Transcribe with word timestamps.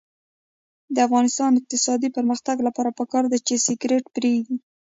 د 0.95 0.97
افغانستان 1.07 1.49
د 1.51 1.57
اقتصادي 1.61 2.09
پرمختګ 2.17 2.57
لپاره 2.67 2.95
پکار 2.99 3.23
ده 3.31 3.37
چې 3.47 3.61
سګرټ 3.65 4.05
پریږدو. 4.15 4.55